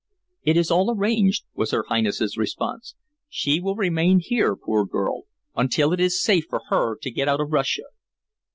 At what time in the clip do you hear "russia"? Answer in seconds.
7.53-7.83